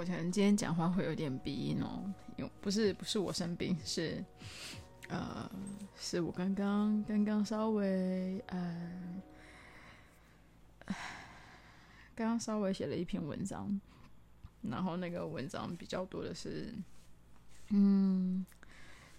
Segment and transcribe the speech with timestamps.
[0.00, 4.24] 我可能今天讲话会有点鼻音哦，因为不是不是我生病，是
[5.10, 5.46] 呃
[5.94, 9.22] 是我刚刚刚刚稍微呃
[12.14, 13.78] 刚刚稍微写了一篇文章，
[14.62, 16.74] 然后那个文章比较多的是
[17.68, 18.46] 嗯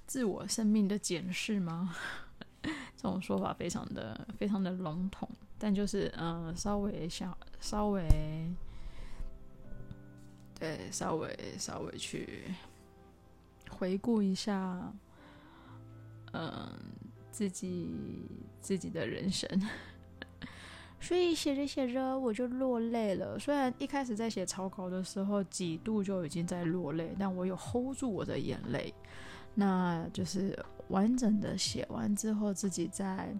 [0.07, 1.95] 自我生命的检视吗？
[2.63, 5.29] 这种说法非常的非常的笼统，
[5.59, 8.01] 但就是嗯、呃、稍微想稍微。
[10.61, 12.43] 对，稍微稍微去
[13.67, 14.93] 回顾一下，
[16.33, 16.71] 嗯，
[17.31, 17.89] 自己
[18.61, 19.49] 自己的人生，
[21.01, 23.39] 所以写着写着我就落泪了。
[23.39, 28.93] 虽然一开始在写草稿的时候几度就已经在落泪，但我有 hold 住我的眼泪。
[29.55, 30.55] 那就是
[30.89, 33.35] 完整的写完之后，自己再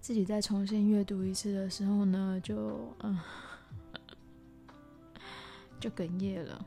[0.00, 3.16] 自己再重新阅读一次的时候呢，就嗯。
[5.86, 6.66] 就哽咽了，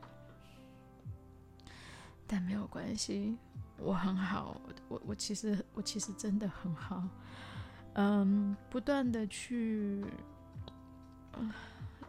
[2.26, 3.36] 但没有关系，
[3.76, 7.06] 我很好，我我其实我其实真的很好，
[7.92, 10.02] 嗯，不断的去，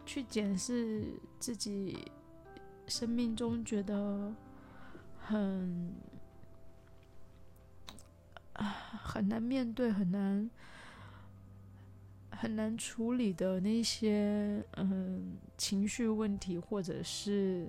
[0.06, 1.04] 去检视
[1.38, 2.10] 自己
[2.86, 4.34] 生命中觉得
[5.20, 5.94] 很，
[8.54, 10.48] 很难面对，很难。
[12.32, 17.66] 很难处理的那些嗯情绪问题，或者是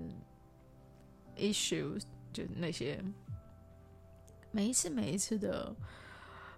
[1.38, 3.04] issues，就那些
[4.52, 5.76] 每一次每一次的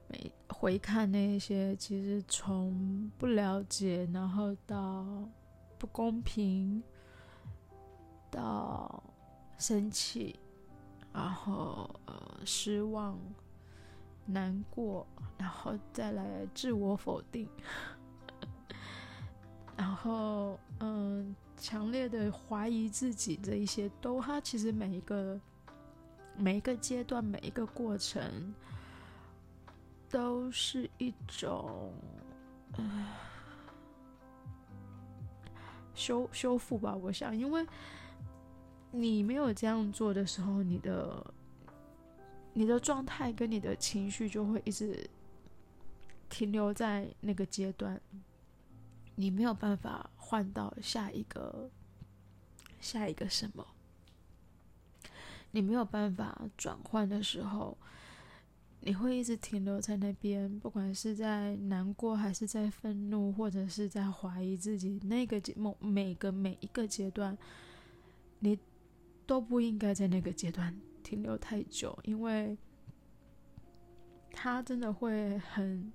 [0.07, 5.05] 每回看那些，其实从不了解，然后到
[5.77, 6.81] 不公平，
[8.31, 9.03] 到
[9.57, 10.39] 生气，
[11.11, 13.19] 然后呃失望、
[14.25, 15.05] 难过，
[15.37, 17.49] 然后再来自我否定。
[19.77, 25.39] 然后，嗯，强烈的怀疑自己这一些都，它其实每一个
[26.37, 28.53] 每一个阶段，每一个过程，
[30.09, 31.91] 都是一种，
[35.93, 36.95] 修修复吧。
[36.95, 37.65] 我想，因为
[38.91, 41.33] 你没有这样做的时候，你的
[42.53, 45.09] 你的状态跟你的情绪就会一直
[46.29, 47.99] 停留在那个阶段。
[49.15, 51.69] 你没有办法换到下一个，
[52.81, 53.65] 下一个什么？
[55.51, 57.77] 你没有办法转换的时候，
[58.81, 64.99] 你会一直停留在那边，不管是在难过，还是在愤怒，或者是在怀疑自己。
[65.03, 67.37] 那个节目，每个每一个阶段，
[68.39, 68.59] 你
[69.25, 72.57] 都不应该在那个阶段停留太久，因为
[74.31, 75.93] 它真的会很。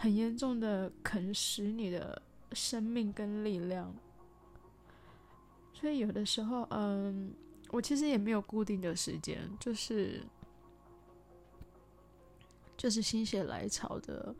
[0.00, 2.22] 很严重的啃食你的
[2.54, 3.94] 生命跟力量，
[5.74, 7.34] 所以有的时候，嗯，
[7.68, 10.24] 我其实也没有固定的时间，就是
[12.78, 14.34] 就是心血来潮的，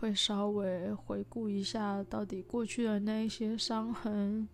[0.00, 4.48] 会稍微回顾一下到底过去的那一些伤痕，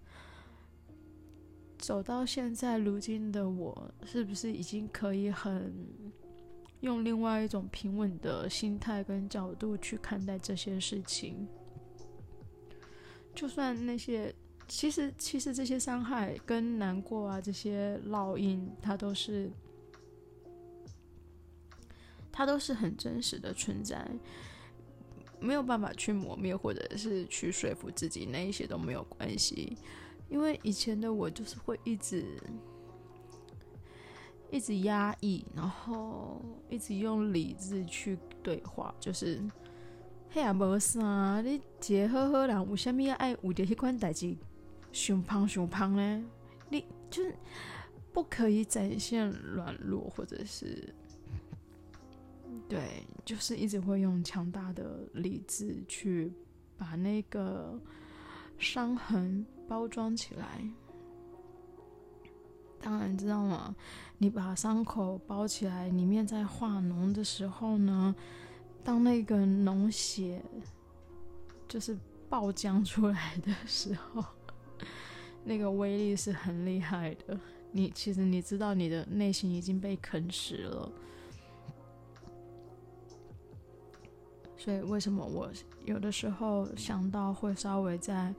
[1.78, 5.72] 走到现在如今的我，是不是已经可以很。
[6.80, 11.46] 用另外一种平稳的心态跟角度去看待这些事情，
[13.34, 14.34] 就算那些
[14.66, 19.50] 其实其实这些伤害跟难过啊，这些烙印，它都是
[22.32, 24.10] 它都是很真实的存在，
[25.38, 29.76] 没有办法去磨灭，或者是去说服自己，那一些都没有关系，
[30.28, 32.24] 因为以前的我就是会一直。
[34.50, 39.40] 一直压抑，然后一直用理智去对话，就是，
[40.30, 41.54] 嘿呀，无啥，你
[41.86, 44.36] 一个好好人，为什么要爱为着迄款代志，
[44.92, 46.24] 熊胖熊胖呢？
[46.68, 47.34] 你就是
[48.12, 50.94] 不可以展现软弱，或者是，
[52.68, 56.32] 对，就是一直会用强大的理智去
[56.76, 57.80] 把那个
[58.58, 60.60] 伤痕包装起来。
[62.82, 63.74] 当然知道吗？
[64.16, 68.14] 你把伤口包起来，里面在化脓的时候呢，
[68.82, 70.42] 当那个脓血
[71.68, 71.96] 就是
[72.28, 74.24] 爆浆出来的时候，
[75.44, 77.38] 那个威力是很厉害的。
[77.70, 80.92] 你其实你知道，你的内心已经被啃食了。
[84.56, 85.50] 所以为什么我
[85.84, 88.34] 有的时候想到会稍微再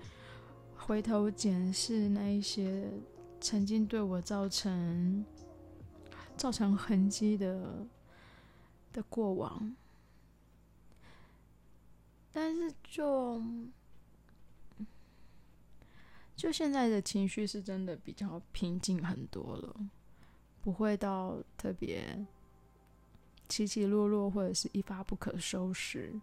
[0.75, 2.89] 回头检视那一些。
[3.41, 5.25] 曾经对我造成
[6.37, 7.85] 造成痕迹的
[8.93, 9.75] 的过往，
[12.31, 13.43] 但是就
[16.35, 19.75] 就现在的情绪是真的比较平静很多了，
[20.61, 22.25] 不会到特别
[23.49, 26.13] 起起落落，或者是一发不可收拾，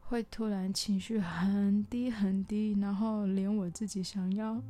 [0.00, 4.62] 会突然情绪很低很低，然后连我自己想要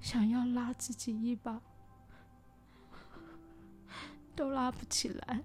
[0.00, 1.60] 想要拉自己一把
[4.34, 5.44] 都拉不起来。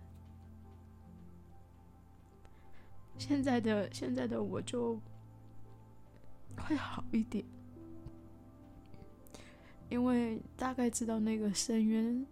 [3.17, 4.99] 现在的现在的我就
[6.57, 7.45] 会好一点，
[9.89, 12.25] 因为大概知道那个深渊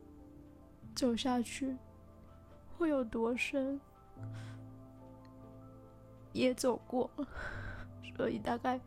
[0.93, 1.75] 走下去
[2.77, 3.79] 会有多深，
[6.33, 7.09] 也走过，
[8.17, 8.79] 所以大概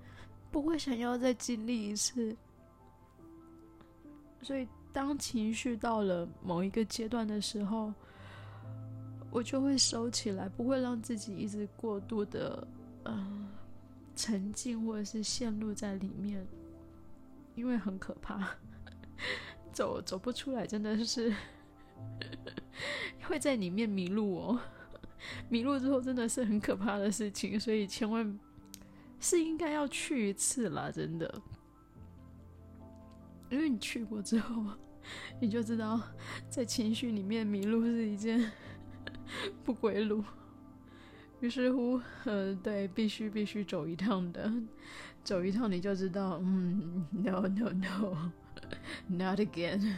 [0.51, 2.37] 不会想要再经历一次。
[4.43, 7.93] 所以当情绪到了某一个阶段的时候，
[9.31, 12.67] 我就会收起来，不会让自己一直过度的
[13.05, 13.49] 呃
[14.15, 16.47] 沉浸或者是陷入在里面，
[17.55, 18.51] 因为很可怕，
[19.73, 21.35] 走走不出来，真的是
[23.29, 24.61] 会在里面迷路哦。
[25.49, 28.39] 迷路之后真的是很可怕的事情，所以千万
[29.19, 31.43] 是应该要去一次啦，真的，
[33.51, 34.65] 因为你去过之后，
[35.41, 36.01] 你就知道
[36.49, 38.51] 在情绪里面迷路是一件。
[39.65, 40.23] 不归路，
[41.41, 44.51] 于是乎，呃，对，必须必须走一趟的，
[45.25, 49.95] 走一趟你就知道，嗯， no no no，not again。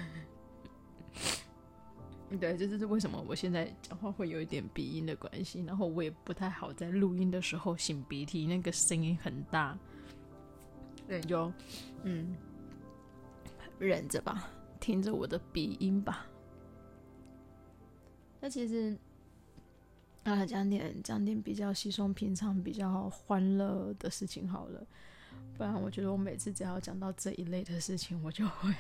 [2.41, 9.79] 对，这就是为什么我现在讲话会有一点鼻音的关系，然后我也不太好在录音的时候擤鼻涕，那个声音很大，
[11.07, 11.53] 对，就
[12.05, 12.35] 嗯，
[13.79, 16.27] 忍着吧，听着我的鼻音吧。
[18.41, 18.97] 那其实。
[20.25, 24.87] 啊，讲点讲点比较稀松平常、比较欢乐的事情好了，
[25.57, 28.75] 不然我觉得我每次只要讲到这一类的事情，我就会，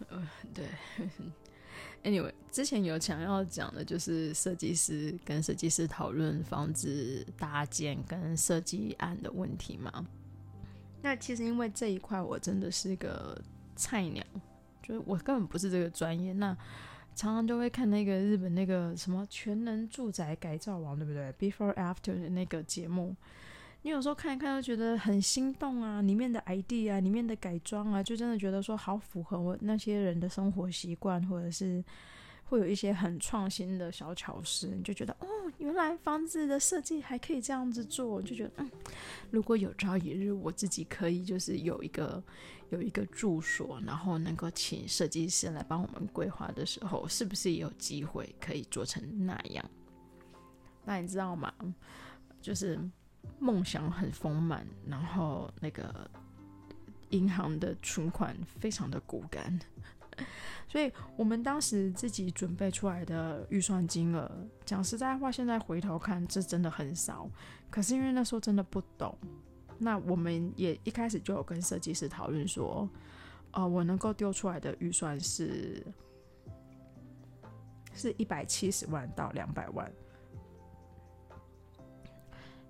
[0.08, 0.66] 呃，对，
[2.02, 10.06] anyway，之前有想要讲的就是设计师跟设计师讨论房子搭建跟设计案的问题嘛。
[11.02, 13.40] 那其实因为这一块我真的是个
[13.76, 14.24] 菜鸟，
[14.82, 16.56] 就是我根本不是这个专业，那。
[17.16, 23.14] 常常就会看那个日本那个什么全能住宅改造王，对不对？Before After 的那个节目，
[23.82, 26.00] 你有时候看一看，都觉得很心动啊！
[26.00, 31.84] 里面的 idea 啊，里面的改装啊，就真的觉得说好符合我那些人的生活习惯，或者是。
[32.50, 35.26] 会有一些很创新的小巧思，你就觉得哦，
[35.58, 38.70] 原来房子的设计还可以这样子做，就觉得嗯，
[39.30, 42.20] 如果有朝一日我自己可以就是有一个
[42.70, 49.64] 有一个住所，然后能够请设计师来帮我们规划的时候，是不是也有机会可以做成那样？
[50.84, 51.54] 那你知道吗？
[52.42, 52.76] 就是
[53.38, 56.10] 梦想很丰满，然后那个
[57.10, 59.56] 银行的存款非常的骨感。
[60.68, 64.30] 所以我们当时自己准备出来的预算金额，
[64.64, 67.28] 讲实在话，现在回头看，这真的很少。
[67.68, 69.18] 可是因为那时候真的不懂，
[69.78, 72.88] 那我们也一开始就有跟设计师讨论说，
[73.50, 75.84] 呃，我能够丢出来的预算是
[77.92, 79.90] 是一百七十万到两百万。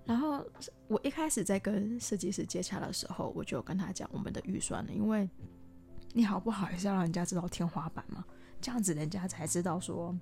[0.05, 0.43] 然后
[0.87, 5.29] 我一开始在跟设计师接洽的时候，我就跟他讲我们的预算了，因为。
[6.13, 8.23] 你好不好也是要让人家知道天花板嘛，
[8.59, 10.15] 这样子人家才知道说，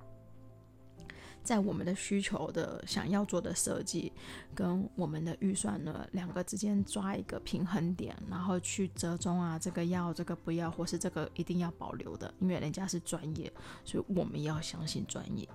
[1.43, 4.11] 在我们的需求的想要做的设计
[4.53, 13.51] 跟我们的预算呢两个之间抓一个平衡点，然后去折中啊，这个要这个不要，或是这个一定要保留的，因为人家是专业，
[13.83, 15.47] 所以我们要相信专业。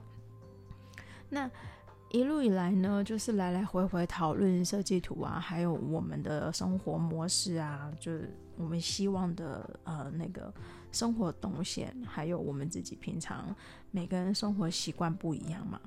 [1.29, 1.51] 那。
[2.11, 10.53] 一路以来呢，就是来来回回讨论设计图啊，还有我们的生活模式啊，就是我们希望的呃那个
[10.93, 13.55] 生活动线，还有我们自己平常
[13.91, 15.81] 每个人生活习惯不一样嘛。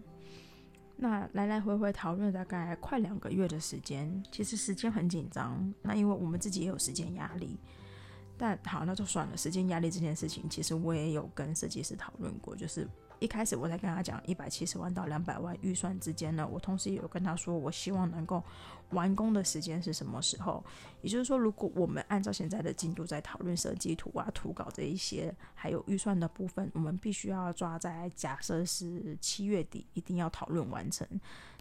[0.95, 5.73] 那来来回回讨论大概快两个月的时间，其实时间很紧张。
[5.81, 7.57] 那因为我们自己也有时间压力，
[8.37, 9.37] 但好，那就算了。
[9.37, 12.87] 时间压力这件事情，其实我也有跟设计师讨论过，就是。
[13.19, 18.43] 一开始我在跟他讲一百七十万到两百万预算之间呢，我同时也有跟他说，我希望能够
[18.91, 20.63] 完工的时间是什么时候？
[21.01, 31.07] 也就是说，如果我们按照现在的进度在讨论设计图啊、图稿这一些，还有预算的部分，我们必须要抓在假设是七月底一定要讨论完成，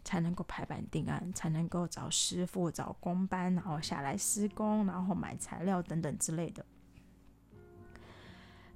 [0.03, 6.63] 才能够排版定案，才能够找师傅、找工班，然后下来施工，然后买材料等等之类的。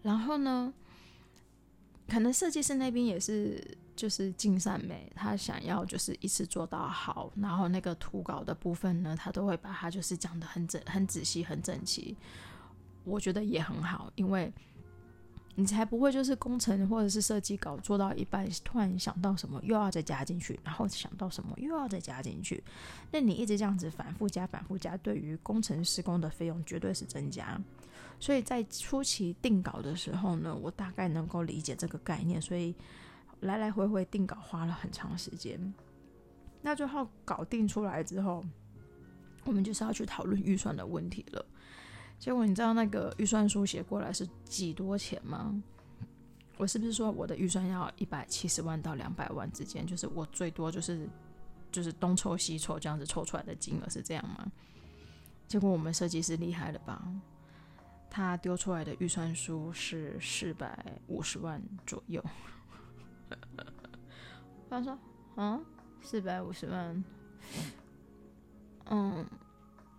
[0.02, 0.74] 然后呢？
[2.08, 3.66] 可能设计师那边也是，
[3.96, 12.16] 就是尽善美，他想要就是一次做到好，然后那个图稿的部分呢，他都会把它就是讲得很整、很仔细、很整齐。
[13.04, 14.52] 我觉得也很好，因为
[15.56, 22.64] 你才不会就是工程或者是设计稿做到一半，突然想到什么又要再加进去，然后想到什么又要再加进去，
[23.12, 27.60] 那你一直这样子反复加、反复加，对于工程施工的费用绝对是增加。
[28.22, 32.74] 所以在初期定稿的时候呢，我大概能够理解这个概念，所以
[33.40, 35.74] 来来回回定稿花了很长时间。
[36.62, 38.46] 那最后搞定出来之后，
[39.44, 41.44] 我们就是要去讨论预算的问题了。
[42.20, 45.60] 结果你知道那个预算书写过来是几多钱吗？
[46.58, 49.84] 我是不是说我的预算要一百七十万到两百万之间？
[49.84, 51.10] 就是我最多就是
[51.72, 54.46] 就是东凑西凑这样子凑出来的金额是这样吗？
[55.48, 57.04] 结果我们设计师厉害了吧？
[58.14, 62.22] 他丢出来的预算书是四百五十万左右。
[64.70, 65.00] 他说
[65.36, 65.58] ：“啊，
[66.02, 67.04] 四百五十万，
[68.90, 69.26] 嗯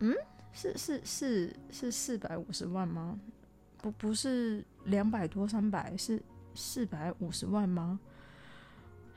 [0.00, 0.14] 嗯，
[0.52, 3.19] 是是是是四百五十万吗？
[3.78, 6.23] 不不是两百多三百，是
[6.54, 7.99] 四百五十万吗？”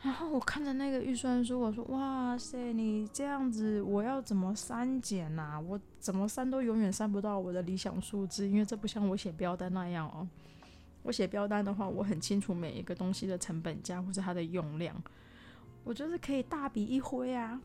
[0.05, 5.59] 然后我看着那个预算书，我说：“哇塞，你这样子，我要怎么删减呐？
[5.59, 10.27] 我怎么删都永远删不到我的理想数字，因为这不像我写标单那样哦。
[11.01, 14.95] 我写标单的话，我很清楚每一个东西的成本价或是它的用量，
[15.83, 17.59] 我就是可以大笔一挥啊。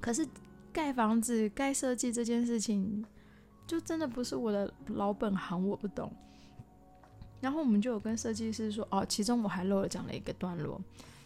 [0.00, 0.24] 可是
[0.72, 3.04] 盖房子、盖设计这件事情，
[3.66, 6.08] 就真的不是我的老本行，我不懂。”
[7.40, 10.80] 然后我们就有跟设计师说，哦，其中我还漏了讲了一个段落，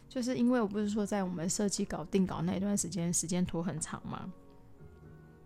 [0.09, 4.29] 就是因为我不是说在我们设计稿定稿那一段时间，时间拖很长嘛，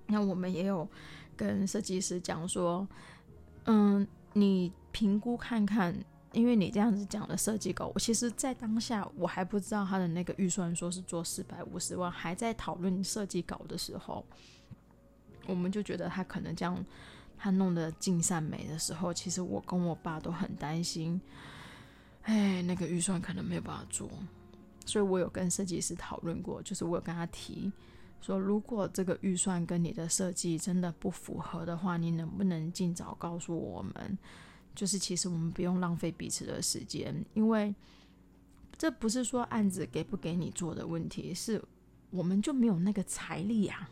[0.06, 0.88] 那我们也有
[1.37, 2.87] 跟设计师讲说，
[3.66, 5.94] 嗯，你评估看看，
[6.33, 14.25] 因为你这样子讲的设计稿，我其实在当下我还不知道他的那个预算说是做四百五十万，还在讨论设计稿的时候，
[15.47, 16.83] 我们就觉得他可能这样。
[17.45, 21.21] 他弄得尽善美的时候，其实我跟我爸都很担心，
[22.23, 24.09] 哎，那个预算可能没有办法做，
[24.87, 27.71] 所以我有跟设计师讨论过，就是我有跟他提
[28.23, 34.19] 说，如果这个预算跟你的设计真的不符合的话，你能不能尽早告诉我们？
[34.75, 37.75] 就是其实我们不用浪费彼此的时间，因为
[38.79, 41.63] 这不是说案子给不给你做的问题，是
[42.09, 43.91] 我们就没有那个财力啊。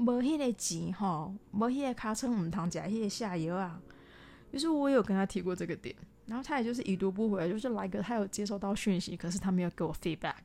[0.00, 3.78] 没那个钱哈，没那个卡车，我们堂家那个下游啊。
[4.50, 10.36] 于是我有跟他提过这个点，然后他也就是已读不回，就是来个他有接收到讯息，可是他没有给我 feedback。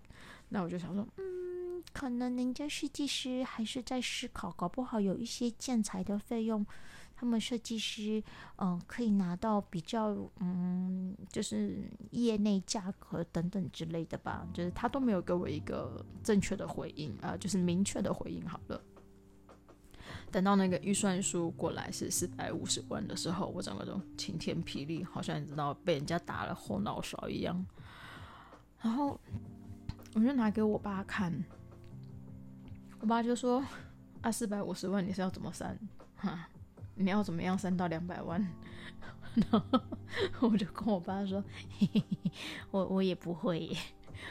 [0.50, 6.64] 那我就想说，嗯，可能人家设计师还是在思考，搞不好有一些建材的费用，
[7.16, 8.22] 他们设计师
[8.58, 18.80] 嗯、可以拿到比较嗯就是业内价格等等之类的吧，就是他都没有给我一个正确的回应啊、呃，就是明确的回应好了。
[20.32, 27.66] 等到那个预算书过来是四百五十万的时候，我整个都晴天霹雳，好像你知道被人家打了后脑勺一样。
[28.82, 29.20] 然后
[30.14, 31.34] 我就拿给我爸看，
[33.00, 33.66] 我爸就说
[34.22, 35.78] ：“啊，四百五十万你是要怎么删？
[36.18, 36.50] 哈，
[36.96, 38.46] 你要怎么样删到两百万？”
[39.36, 39.62] 然
[40.32, 41.44] 后我就跟我爸说
[41.80, 42.32] ：“嘿嘿嘿，
[42.72, 43.76] 我我也不会，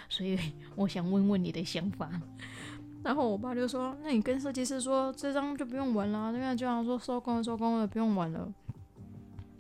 [0.08, 0.38] 所以
[0.76, 2.10] 我想问问你的想法。”
[3.04, 8.50] 然后我爸就说：“那你跟设计师说，这张就不用玩了，那个就像说收工了，收工了，不用玩了。”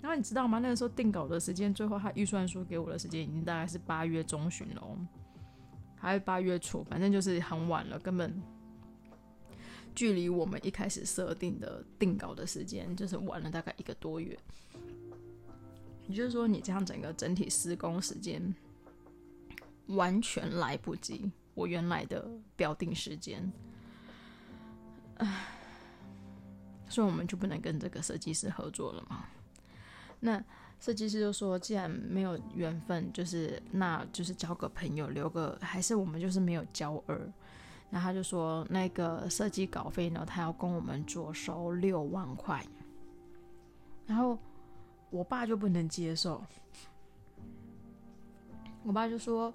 [0.00, 0.58] 然后你知道吗？
[0.60, 4.82] 那个时候定稿的时间，最后他预算书给我的时间已经大概是八月中旬了，
[5.96, 8.34] 还是八月初，反正就是很晚了，根本
[9.94, 14.38] 距离我们一开始设定的定稿的时间就是晚了大概一个多月。
[16.08, 18.54] 也就是说，你这样整个整体施工时间
[19.88, 21.30] 完全来不及。
[21.54, 23.52] 我原来的标定时间，
[25.18, 25.46] 唉，
[26.88, 29.24] 所以我们就不能跟这个设计师合作了嘛？
[30.20, 30.42] 那
[30.80, 37.20] 设计师就说，既然没有缘分，就是那就是交个朋友，留个还是我们就是没有交恶。
[37.90, 42.64] 那他就说，那个设计稿费呢，他要跟我们做收六万块。
[44.06, 44.36] 然后
[45.10, 46.42] 我爸就不能接受，
[48.82, 49.54] 我爸就说，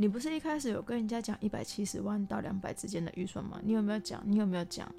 [0.00, 3.60] 你不是一开始有跟人家讲一百七十万到两百之间的预算吗？
[3.62, 4.18] 你有没有讲？
[4.24, 4.90] 你有没有讲？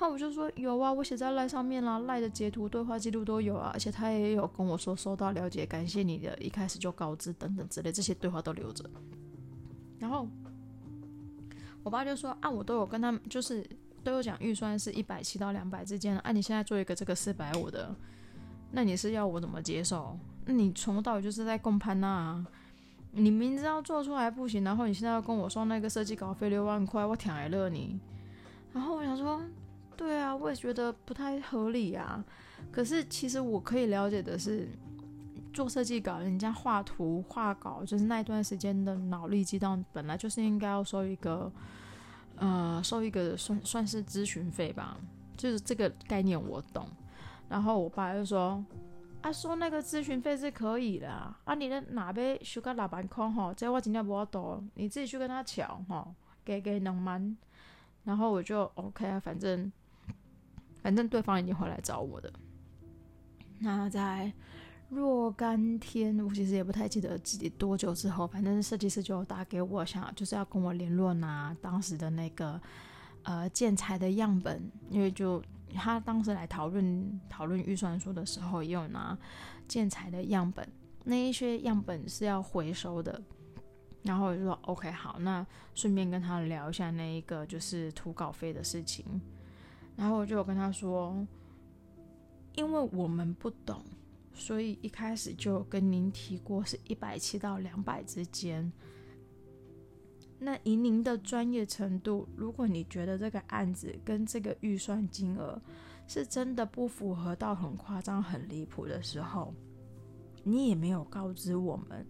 [0.00, 8.84] 那我就说有啊，我写在赖上面啦，赖的截图、对话记录都有啊，而且他也有跟我说收到、了解、感谢你的，一开始就告知等等之类，这些对话都留着。
[10.00, 10.26] 然后
[11.84, 13.64] 我爸就说啊，我都有跟他们，就是
[14.02, 17.94] 都有讲预算是一百七到两百之间的，啊，你现在做一个这个四百五的，
[18.72, 20.18] 那你是要我怎么接受？
[20.44, 22.44] 那你从头到尾就是在共攀啊！
[23.12, 27.98] 你明知道做出来不行，然后你现在要跟我说那个设计稿费六万块，我挺挨乐你。
[28.72, 29.40] 然后我想说，
[29.96, 32.22] 对啊，我也觉得不太合理啊。
[32.70, 34.68] 可是其实我可以了解的是，
[35.52, 41.50] 做设计稿，人家画图画稿，就是那一段时间的脑力激荡，本来就是应该要收一个，
[42.36, 44.96] 呃，收一个算算是咨询费吧。
[45.36, 46.86] 就是这个概念我懂。
[47.48, 48.62] 然后我爸就说。
[49.20, 57.36] 啊，说那个咨询费是可以的啊，啊你的哪边修个老板空吼，这我今天不要多，你自己去跟他乔吼，给给两万，
[58.04, 59.70] 然后我就 OK 啊，反正
[60.80, 62.32] 反正对方已经回来找我的。
[63.58, 64.32] 那在
[64.88, 72.58] 若干天，我其实也不太记得自己多久之后，反正设计师就打给我，想就是要跟我联络拿当时的那个
[73.24, 75.42] 呃建材的样本，因为就。
[75.74, 79.16] 他当时来讨论讨论预算书的时候，也有拿
[79.66, 80.66] 建材的样本，
[81.04, 83.22] 那一些样本是要回收的。
[84.02, 89.04] 然后我就说 OK 好，那顺便跟他聊一下那一个就是图稿费的事情。
[89.96, 91.26] 然后我就跟他说，
[92.54, 93.82] 因为我们不懂，
[94.32, 98.72] 所以一开始就跟您提过是一百七到两百之间。
[100.40, 105.60] 那以您的专业程度，如果你觉得这个案子跟这个预算金额
[106.06, 109.52] 是真的不符合到很夸张、很离谱的时候，
[110.44, 112.06] 你也没有告知我们，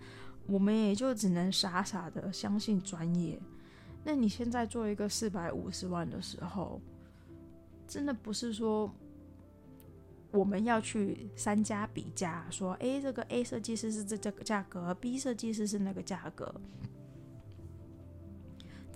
[0.47, 3.41] 我们也就只能傻傻的相信专业。
[4.05, 6.81] 那你现在做一个四百五十万的时候，
[7.87, 8.93] 真的不是说
[10.31, 16.55] 我们要去三家比价，说，诶，这个 A 设计师是这这个价格，B 设计师是那个价格。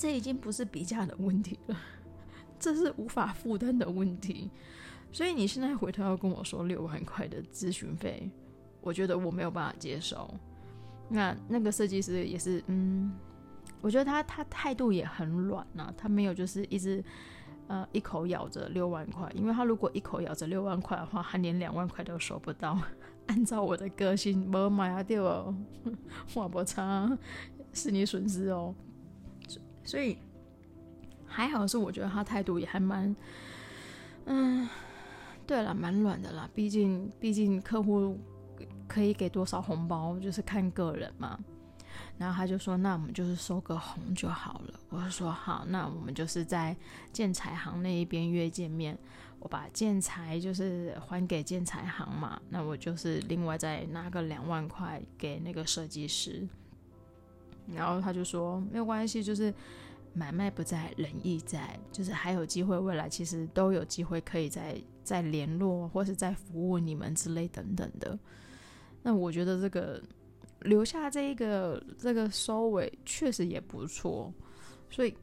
[0.02, 1.76] 这已经不是比价的问题了，
[2.59, 4.50] 这是无法负担的问题。
[5.12, 8.28] 所以你现在回头要跟我说六万块的咨询费，
[8.80, 10.28] 我觉得我没有办法接受。
[11.09, 13.12] 那那个设计师也是，嗯，
[13.80, 17.05] 我觉得他他态度也很软呐、啊，他没有就是一直
[17.68, 22.77] 呃一口咬着六万块，因为他如果一口咬着六万块的话，他连两万块都收不到。
[23.29, 25.55] 按照我的个性，没买啊掉哦，
[26.35, 27.09] 我不差，
[27.72, 28.74] 是你损失哦。
[29.85, 30.16] 所以
[31.27, 33.14] 还好是我觉得他态度也还蛮，
[34.27, 34.68] 嗯，
[35.47, 36.49] 对了，蛮软的啦。
[36.55, 38.18] 毕竟毕竟客户
[38.87, 41.38] 可以给多少红包，就是看个人嘛。
[42.16, 46.77] 然后他就说：“那我们就是收个红就好了。”我就说：“好，那我们就是在
[47.12, 48.97] 建材行那一边约见面。
[49.40, 56.47] 我把建材就是还给建材行嘛，那我就是另外再拿个两万块给那个设计师。”
[57.66, 59.53] 然后他就说没有关系，就是
[60.14, 68.18] 买卖不在，仁义在，就是还有机会，未来其实都有机会可以再再联络，或是再服务你们之类等等的。
[69.03, 70.03] 那我觉得这个
[70.61, 74.33] 留下这一个这个收尾确实也不错，
[74.90, 75.14] 所以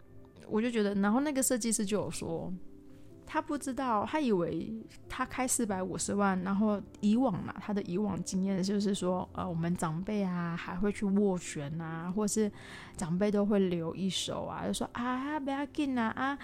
[0.47, 2.53] 我就觉得，然后那个设计师就有说。
[3.31, 4.73] 他不知道，他以为
[5.07, 12.51] 他开四百五十万，然后以往嘛，他的以往经验就是说，呃，我们长辈啊还会去斡旋啊，或是
[12.97, 16.39] 长辈都会留一手啊，就说啊不要紧啊啊，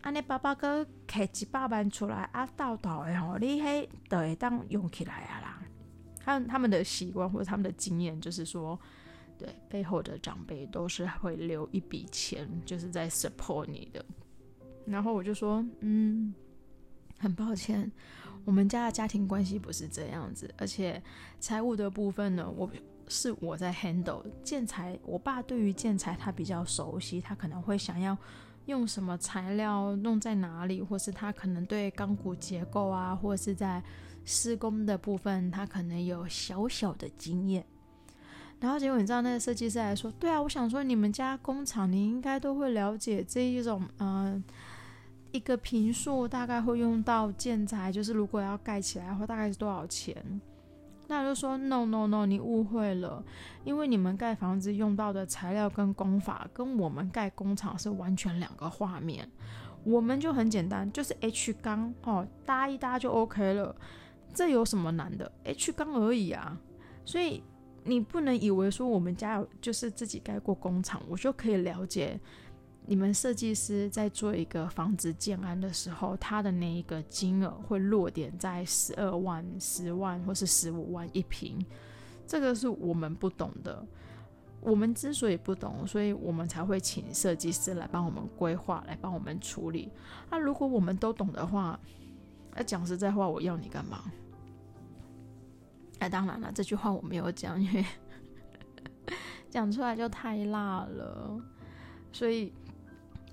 [0.00, 5.62] 啊你爸爸哥开几百万出来啊，到到的吼，你嘿都会当用起来啊啦。
[6.24, 8.80] 他他们的习惯或者他们的经验就是说，
[9.36, 14.02] 对背后的长辈都是会留一笔钱，就是在 support 你的。
[14.90, 16.32] 然后我就说，嗯，
[17.18, 17.90] 很抱歉，
[18.44, 21.02] 我们家的家庭关系不是这样子，而且
[21.38, 22.70] 财务的部分呢，我
[23.08, 24.98] 是我在 handle 建材。
[25.04, 28.16] 我爸对于建材他比较熟悉，他可能会想要
[28.66, 33.82] 用什么材料弄在哪里，或是他可能对钢骨结构啊，或是在
[34.24, 37.64] 施工的部分，他可能有小小的经验。
[38.60, 44.42] 然后结果你知道那个设计师来说，对啊，我想说你们家工厂你应该都会了解这一种，嗯、
[45.30, 50.40] 一个平数大概会用到建材，就是如果要盖起来的话，大概是多少钱？
[51.06, 53.24] 那就说 no no no，你误会了，
[53.64, 59.26] 因为你们盖房子用到的材料跟工法，跟我们盖工厂是完全两个画面。
[59.84, 63.74] 我们就很简单，就是 H 钢哦，搭一搭就 OK 了，
[64.34, 66.58] 这有什么难的？H 钢而已啊。
[67.06, 67.42] 所以
[67.84, 72.20] 你不能以为说我们家有就是自己盖过工厂，我就可以了解。
[72.90, 81.62] 你们设计师在做一个房子建安的时候，他的那一个金额会落点在十二万、十万或是十五万一平，
[82.26, 83.84] 这个是我们不懂的。
[84.62, 89.92] 我们之所以不懂，所以我们才会请设计师来帮我们规划，来帮我们处理。
[90.30, 91.78] 那如果我们都懂的话，
[92.56, 94.10] 那讲实在话，我要你干嘛？
[95.98, 97.84] 哎，当然了，这句话我没有讲，因为
[99.50, 101.38] 讲出来就太辣了。
[102.10, 102.50] 所以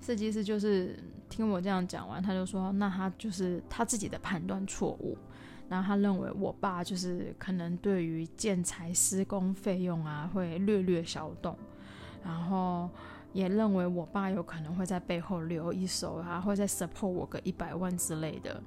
[0.06, 0.96] 设计师就是
[1.28, 5.18] 听我这样讲完，他就说：“那他就是他自己的判断错误。”
[5.68, 11.58] 然后他认为我爸就是可能对于建材施工费用啊会略略小动，
[12.24, 12.88] 然后
[13.32, 18.62] 也认为我爸有可能会在背后留一手啊，会再 support 我个一百万之类的。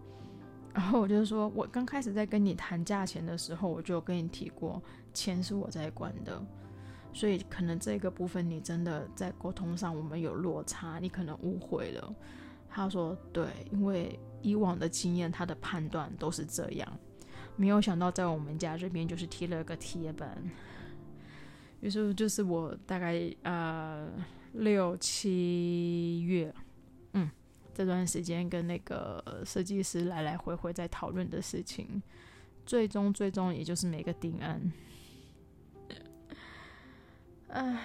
[0.73, 6.37] 然后我就说，我刚开始在跟你谈价钱的时候，我就跟你提过，钱是我在管的，
[7.13, 12.15] 所以可能这个部分你真的在沟通上我们有落差，你可能误会了。
[12.69, 14.19] 他说对，因为。
[14.41, 16.99] 以往的经验，他的判断都是这样，
[17.57, 20.41] 没有想到在我们家这边就是贴了个贴板。
[21.81, 24.07] 于是就是我大概呃
[24.53, 26.55] 六七月，
[27.11, 27.29] 嗯，
[27.73, 32.01] 这段时间跟那个设计师来来回回在讨论的事情，
[32.65, 34.71] 最终最终也就是每个定案。
[37.49, 37.79] 唉，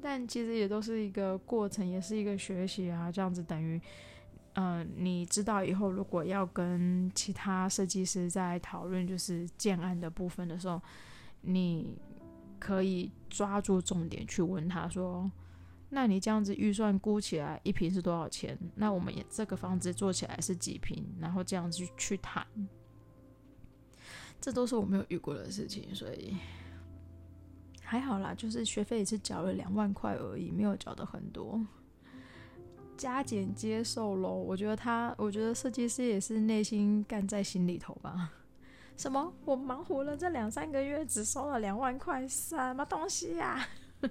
[0.00, 3.80] 但其实也都是一个过程，也是一个学习啊，这样子等于。
[4.54, 10.82] 嗯、呃，你知道以后如果要跟其他设计师在讨论就是建案的部分的时候，
[11.42, 11.96] 你
[12.58, 15.30] 可以抓住重点去问他说
[15.90, 18.58] ：“那你这样子预算估起来一坪是多少钱？
[18.74, 21.06] 那我们也这个房子做起来是几坪？
[21.20, 22.44] 然后这样子去谈，
[24.40, 26.36] 这都是我没有遇过的事情，所以
[27.90, 31.60] 还好啦，就是学费也是缴了两万块而已，没有缴的很多。”
[32.96, 38.30] 加减接受喽，我觉得他，我觉得设计师也是内心干在心里头吧。
[38.96, 39.32] 什么？
[39.44, 43.58] 我忙活了这两三个月，只收了两万块，什么东西呀、
[44.02, 44.10] 啊？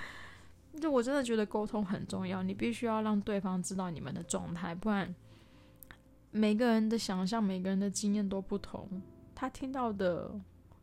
[0.78, 5.14] 就我真的觉得沟通很重要，你必须要让对方知道你们的状态，不然
[6.30, 8.86] 每个人的想象、每个人的经验都不同，
[9.34, 10.38] 他听到的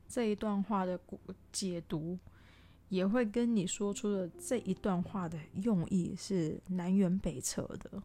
[0.08, 1.00] 这一段话的
[1.52, 2.18] 解读。
[2.88, 8.02] 也会跟你说出的这一段话的用意是南辕北辙的，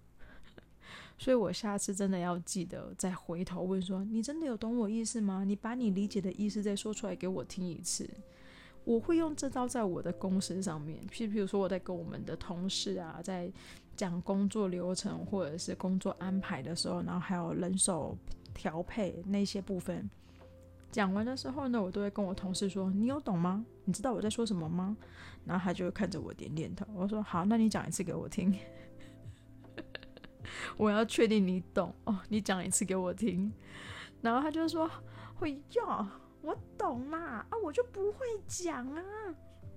[1.18, 5.44] 所以我下次真的要记得再回头问说：你真的有懂我意思吗？
[5.44, 8.08] 你把你理解的意思再说出来给我听一次。
[8.84, 13.52] 我会用这招在我的公司上面，譬譬如说我在跟我们的同事啊，在
[13.94, 18.16] 讲工作流程或者是工作安排的时候，然后还有人手
[18.54, 20.08] 调配那些部分。
[20.90, 23.64] 讲完的时候呢，我都会跟我同事说：“你有懂吗？
[23.84, 24.96] 你知道我在说什么吗？”
[25.46, 26.84] 然后他就看着我点点头。
[26.94, 28.54] 我说：“好，那你讲一次给我听。
[30.76, 33.52] ”我要确定你懂哦，你讲一次给我听。
[34.20, 34.90] 然后他就说
[35.38, 36.06] ：“会哟，
[36.42, 39.02] 我懂啦，啊，我就不会讲啊。”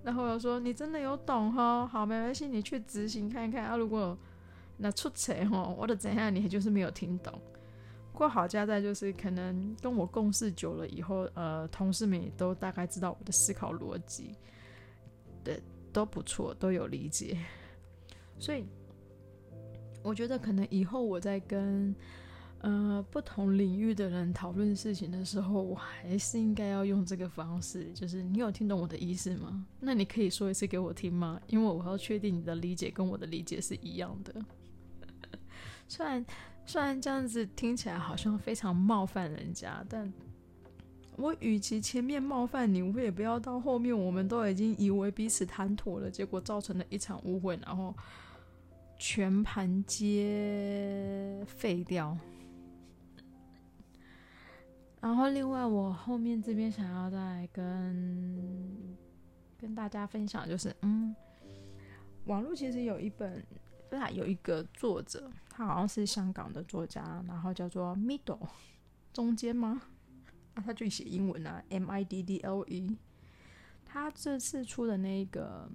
[0.02, 1.86] 然后我说：“你真的有懂哈？
[1.86, 3.76] 好，没关系，你去执行看看啊。
[3.76, 4.18] 如果
[4.78, 7.40] 那出错哈，我的怎样，你就是没有听懂。”
[8.14, 14.36] 不过好家在就是可能跟我共事久了以后，呃，同事们也都大概知道我的思考逻辑，
[15.42, 15.60] 对，
[15.92, 17.36] 都不错，都有理解。
[18.38, 18.64] 所以
[20.00, 21.92] 我觉得可能以后我在跟
[22.60, 29.66] 呃不同领域的人讨论事情的时候，我还是应该要用这个方式，就是你有听懂我的意思吗？
[29.80, 31.40] 那你可以说一次给我听吗？
[31.48, 34.32] 因为我要确定你的理解跟我的理解是一样的。
[35.88, 36.24] 虽然。
[36.66, 40.12] 虽然这样子听起来好像非常冒犯人家，但
[41.16, 47.94] 我与其前面冒犯你，我也不要到后面我们都已经以为彼此谈妥了，结果造成了一场误会，然后
[48.98, 52.16] 全盘皆废掉。
[55.00, 58.96] 然后另外，我后面这边想要再跟
[59.58, 61.14] 跟大家分享，就是嗯，
[62.24, 63.44] 网络其实有一本。
[64.10, 68.48] 有一个作者，他好像是香港的作家，然后叫做 Middle，
[69.12, 69.82] 中间吗？
[70.54, 72.96] 啊，他就写英文啊，M I D D L E。
[73.84, 75.68] 他这次出的那个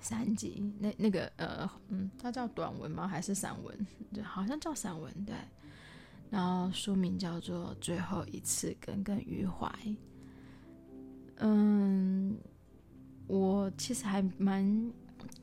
[0.00, 3.08] 三集，那那个呃，嗯，他叫短文吗？
[3.08, 3.86] 还是散文？
[4.12, 5.34] 对，好像叫散文，对。
[6.30, 9.66] 然后书名叫做《最后一次耿耿于怀》。
[11.36, 12.36] 嗯，
[13.26, 14.92] 我其实还蛮。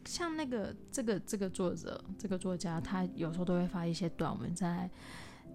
[0.05, 4.89] 像那个这个这个作者这个作家，他有时候都会发一些短文在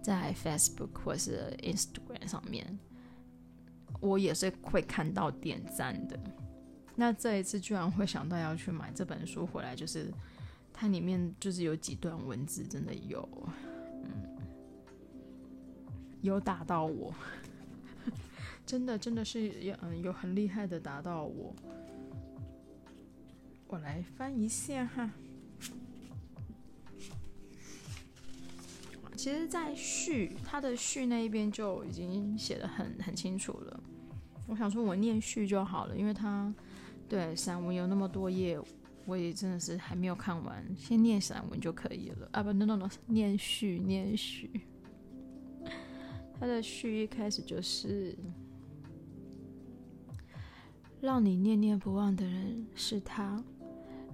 [0.01, 2.77] 在 Facebook 或是 Instagram 上面，
[3.99, 6.19] 我也是会看到点赞的。
[6.95, 10.13] 那这一次居然会想到要去买这本书回来，就是
[10.71, 13.27] 它里面就是有几段文字真的有，
[14.03, 14.37] 嗯，
[16.21, 17.11] 有打到我，
[18.65, 21.55] 真的真的是有嗯有很厉害的打到我。
[23.73, 25.09] 我来翻一下哈，
[29.15, 33.83] 其实，在序他的序那一边就已经写的很很清楚了。
[34.45, 36.53] 我想说，我念序就好了，因为他
[37.09, 38.61] 对散文有那么多页，
[39.07, 42.43] 我也真的是还没有看完，先念散文就可以了啊！
[42.43, 44.51] 不，no no no，念序念序。
[46.39, 48.15] 他 的序一开始就是：
[51.01, 53.43] 让你念念不忘的人是他，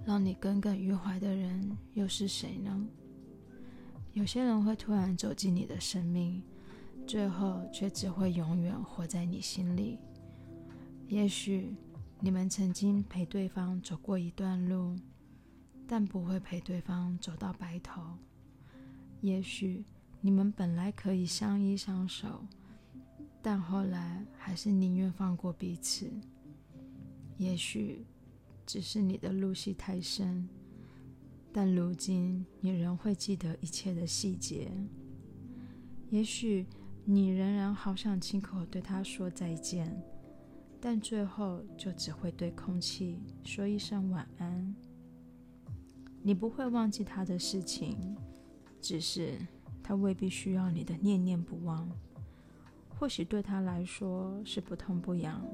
[0.04, 2.86] 让你耿耿于怀的人又是谁呢？
[4.12, 6.42] 有些人会突然走进你的生命，
[7.06, 9.98] 最后却只会永远活在你心里。
[11.06, 11.74] 也许
[12.18, 14.96] 你们曾经陪对方走过一段路，
[15.86, 18.02] 但不会陪对方走到白头。
[19.20, 19.84] 也许
[20.20, 22.44] 你们本来可以相依相守，
[23.40, 26.10] 但后来还是宁愿放过彼此。
[27.36, 28.04] 也许
[28.72, 30.48] 只是你的路戏太深。
[31.52, 34.70] 但如今，你仍会记得一切的细节。
[36.08, 36.64] 也许
[37.04, 40.00] 你仍然好想亲口对他说再见，
[40.80, 44.72] 但最后就只会对空气说一声晚安。
[46.22, 48.16] 你不会忘记他的事情，
[48.80, 49.36] 只是
[49.82, 51.90] 他未必需要你的念念不忘。
[52.88, 55.44] 或许对他来说是不痛不痒。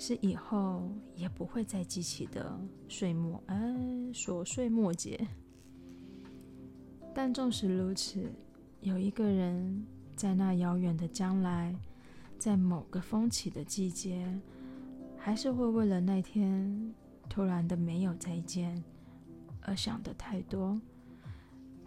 [0.00, 2.58] 是以后也不会再记起的
[2.88, 3.56] 岁末，哎，
[4.14, 5.28] 琐碎末节。
[7.14, 8.32] 但纵使如此，
[8.80, 9.86] 有一个人
[10.16, 11.76] 在那遥远的将来，
[12.38, 14.26] 在某个风起的季节，
[15.18, 16.94] 还是会为了那天
[17.28, 18.82] 突然的没有再见
[19.60, 20.80] 而想得太多，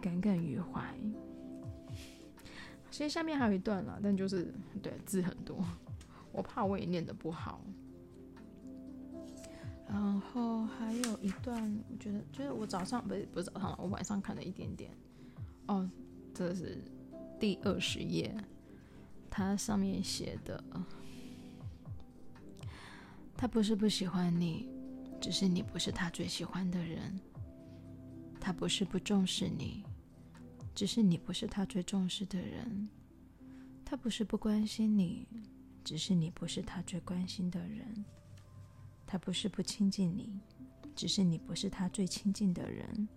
[0.00, 0.94] 耿耿于怀。
[2.92, 5.58] 其实下面还有一段了，但就是对字很多，
[6.30, 7.60] 我怕我也念得不好。
[9.86, 14.90] 然后还有一段，我觉得就是我早上不是不是早上，我晚上看了一点点。
[15.66, 15.88] 哦，
[16.32, 16.82] 这是
[17.38, 18.34] 第二十页，
[19.30, 20.62] 它上面写的，
[23.36, 24.68] 他不是不喜欢你，
[25.20, 27.20] 只是你不是他最喜欢的人。
[28.40, 29.82] 他不是不重视你，
[30.74, 32.88] 只是你不是他最重视的人。
[33.84, 35.26] 他不是不关心你，
[35.82, 38.04] 只是你不是他最关心的人。
[39.06, 40.40] 他不是不亲近你，
[40.94, 43.08] 只是你不是他最亲近的人。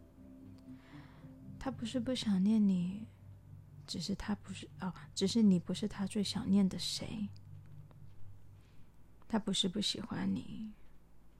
[1.60, 3.08] 他不是不想念你，
[3.86, 7.30] 只是他不是哦，只是你不是他最想念的谁。
[9.28, 10.72] 他不是不喜欢你，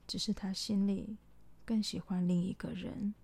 [0.06, 1.16] 只是他心里
[1.64, 3.14] 更喜欢另一个人。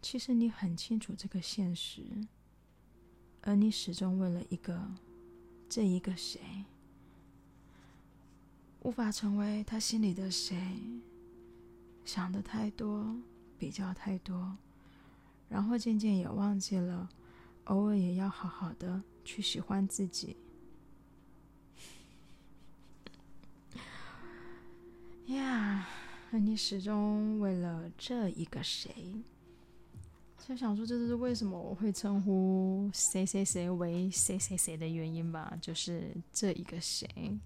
[0.00, 2.26] 其实你很清楚这个现实，
[3.42, 4.94] 而你始终为了一个
[5.68, 6.40] 这一个谁。
[8.86, 10.56] 无法成为他心里的谁，
[12.04, 13.16] 想的太多，
[13.58, 14.56] 比较太多，
[15.48, 17.08] 然后渐渐也忘记了，
[17.64, 20.36] 偶尔也要好好的去喜欢自己。
[25.26, 25.88] 呀，
[26.30, 29.20] 而你始终为了这一个谁，
[30.46, 37.36] 就想说，这就是为什么我会称呼谁谁谁为谁谁谁的原因吧，就是这一个谁。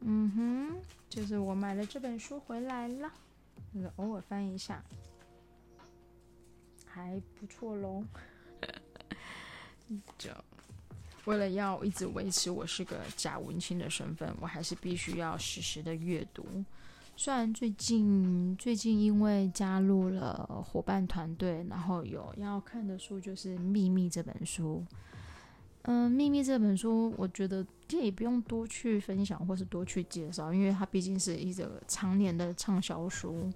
[0.00, 0.76] 嗯哼，
[1.08, 3.10] 就是我买了这本书回来了，
[3.72, 4.82] 那个偶尔翻一下，
[6.86, 8.04] 还不错喽。
[10.16, 10.30] 就
[11.24, 16.46] 为了要一直维持我是个假文青的身份，我还是必须要实时的阅读。
[17.16, 24.84] 虽然最近最近因为加入了伙伴团队，然后有要看的书就是《秘密》这本书。
[25.82, 33.50] 嗯，《秘密》这本书，我觉得这也不用多去分享或是多去介绍，因为它毕竟是一个常年的畅销书。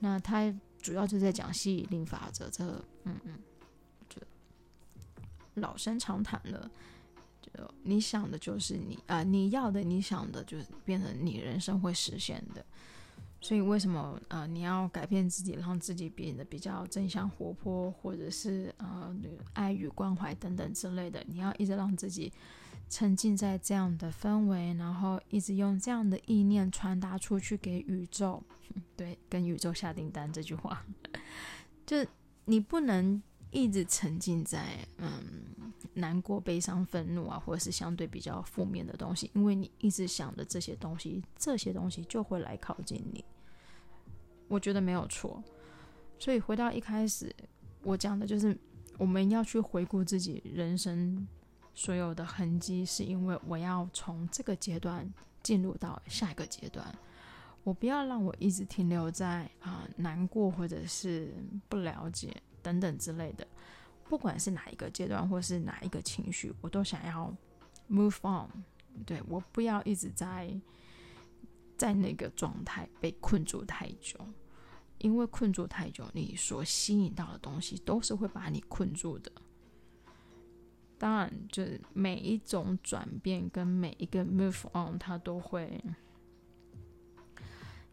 [0.00, 2.64] 那它主要就在讲吸引力法则，这、
[3.04, 3.34] 嗯嗯，
[4.08, 4.20] 就
[5.54, 6.70] 老生常谈了。
[7.42, 7.50] 就
[7.82, 12.64] 你想的就是你啊、你要的，你想的就是变成你人生会实现的。
[13.40, 19.16] 所以为什么呃你要改变自己，让自己变得比较正向活泼，或者是呃
[19.54, 21.24] 爱与关怀等等之类的？
[21.26, 22.32] 你要一直让自己
[22.88, 28.42] 沉浸在这样的氛围，然后一直用这样的意念传达出去给宇宙。
[28.96, 30.84] 对，跟宇宙下订单这句话，
[31.86, 32.06] 就
[32.44, 33.20] 你不能
[33.50, 35.10] 一直沉浸在嗯
[35.94, 43.24] 难过、悲伤、愤怒啊，或者是相对比较负面的东西，因为你一直想的这些东西，这些东西就会来靠近你。
[44.48, 45.42] 我觉得没有错，
[46.18, 47.34] 所以回到一开始
[47.82, 48.56] 我讲的就是，
[48.98, 51.26] 我们要去回顾自己人生
[51.74, 55.08] 所有的痕迹，是因为我要从这个阶段
[55.42, 56.92] 进入到下一个阶段。
[57.62, 61.32] 我不要让我一直停留在啊、难过或者是
[61.68, 63.46] 不了解，等等之类的。
[64.08, 67.32] 不管是哪一个阶段，或是哪一个情绪，我都想要
[67.88, 68.48] move on。
[69.06, 70.52] 对，我不要一直在
[71.76, 74.18] 在那个状态被困住太久，
[74.98, 79.30] 因为困住太久，你所吸引到的东西都是会把你困住的。
[80.98, 85.82] 当然，就是每一种转变跟每一个 move on，它都会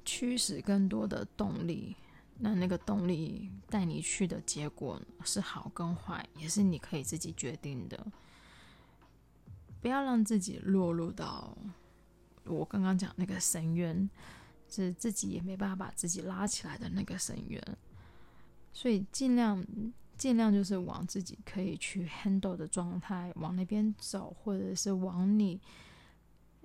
[0.04, 1.96] 驱使更多的动力。
[2.40, 8.06] 那那个动力带你去的结果是好跟坏，也是你可以自己决定的。
[9.82, 11.58] 不要让自己落入到
[12.46, 14.10] 我刚刚讲那个深渊，
[14.70, 17.78] 是自己也没办法把自己拉起来的那个深渊。
[18.74, 19.66] 所以尽量
[20.18, 25.60] 尽量就是往自己可以去 handle 的状态往那边走，或者是往你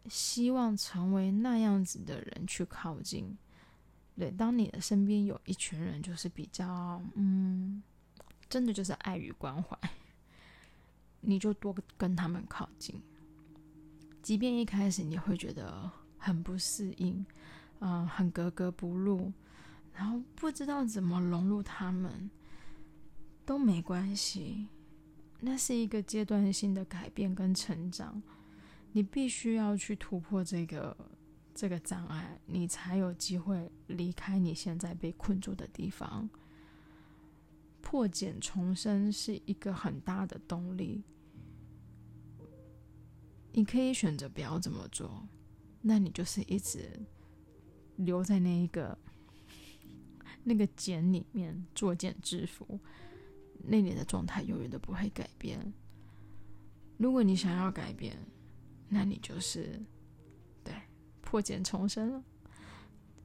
[0.08, 3.36] 希望成为那样子的人去靠近。
[4.22, 7.82] 对，当你的身边有一群人，就是比较，嗯，
[8.48, 9.76] 真的就是爱与关怀，
[11.22, 13.02] 你就多跟他们靠近。
[14.22, 17.26] 即便一开始你会觉得很不适应，
[17.80, 19.32] 嗯，很格格不入，
[19.92, 22.30] 然后不知道怎么融入他们，
[23.44, 24.68] 都没关系。
[25.40, 28.22] 那是一个阶段性的改变跟成长，
[28.92, 30.96] 你必须要去突破这个。
[31.54, 36.28] 这个障碍，你才有机会离开你现在被困住的地方。
[37.80, 41.02] 破茧重生是一个很大的动力。
[43.52, 45.28] 你可以选择不要这么做，
[45.82, 46.88] 那你就是一直
[47.96, 48.96] 留在那一个
[50.42, 52.78] 那个茧里面作茧自缚，
[53.58, 55.72] 那你的状态永远都不会改变。
[56.96, 58.16] 如果你想要改变，
[58.88, 59.80] 那你就是。
[61.32, 62.22] 破茧重生了，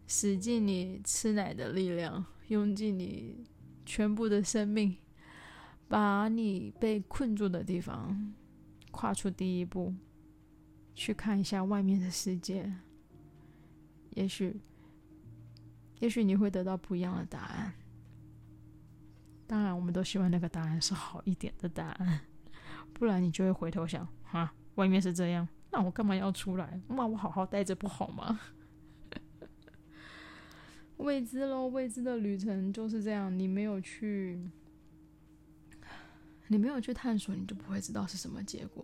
[0.07, 3.43] 使尽你吃奶的力量，用尽你
[3.85, 4.95] 全部的生命，
[5.89, 8.33] 把你被困住的地方
[8.91, 9.93] 跨出第一步，
[10.95, 12.73] 去看一下外面的世界。
[14.11, 14.57] 也许，
[15.99, 17.73] 也许你会得到不一样的答案。
[19.45, 22.21] 当然，我们都希望那个答案是好一点的答案，
[22.93, 25.45] 不然你就会回头想：啊，外面是这样。
[25.77, 26.81] 那我干嘛要出来？
[26.87, 28.39] 那我好好待着不好吗？
[30.97, 33.37] 未知喽，未知的旅程就是这样。
[33.37, 34.41] 你没有去，
[36.47, 38.83] 你没有去探索，你就不会知道是什么结果。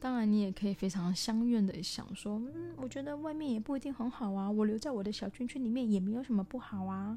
[0.00, 4.50] 当然，你也可以非常相愿的想说，嗯，我觉得外面也不一定很好啊。
[4.50, 7.16] 我留在我的小圈圈里面也没有什么不好啊。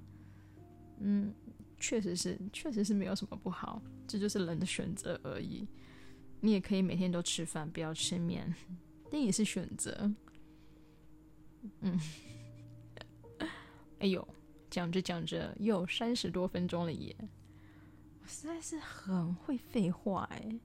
[1.00, 1.34] 嗯，
[1.80, 5.68] 确实是，确实是没有什么不好，这就是人的选择而已。
[6.42, 8.54] 你也可以每天都吃饭，不要吃面。
[9.12, 10.12] 那也是选择，
[11.82, 12.00] 嗯，
[14.00, 14.28] 哎呦，
[14.70, 17.16] 讲着讲着又三十多分钟了耶！
[18.22, 20.60] 我实在是很会废话哎，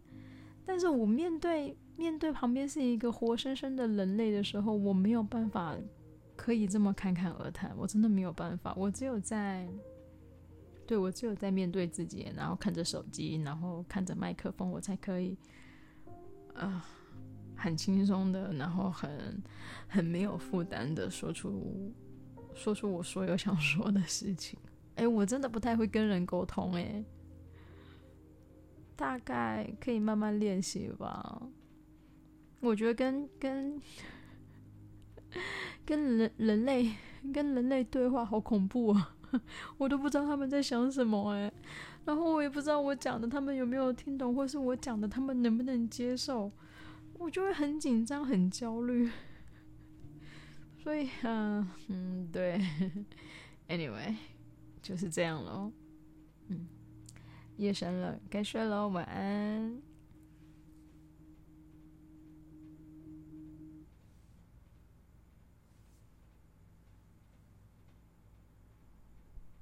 [0.64, 5.76] 但是我面对面对旁边是一个活生生的人类的时候，我没有办法
[6.34, 9.68] 可以这么侃侃而谈，我真的没有办法，我只有在，
[10.86, 15.36] 对，我只有在面对自己，然后看着手机，然后看着麦克风，我才可以，
[16.54, 16.84] 啊、
[17.60, 19.42] 很轻松的，然后很
[19.86, 21.92] 很没有负担的说出
[22.54, 24.58] 说出我所有想说的事情。
[24.96, 27.04] 哎，我真的不太会跟人沟通，哎，
[28.96, 31.42] 大概可以慢慢练习吧。
[32.60, 33.80] 我觉得跟跟
[35.84, 36.90] 跟人人类
[37.32, 39.14] 跟人类对话好恐怖啊，
[39.76, 41.52] 我都不知道他们在想什么，哎，
[42.06, 46.50] 然后我也不知道我讲的他们有没有听懂，或是我讲的他们能不能接受。
[47.20, 49.10] 我就会很紧张、很焦虑，
[50.82, 52.58] 所以，嗯嗯，对，
[53.68, 54.14] anyway，
[54.82, 55.70] 就是这样咯。
[56.48, 56.66] 嗯，
[57.58, 59.80] 夜深了，该睡了，晚安。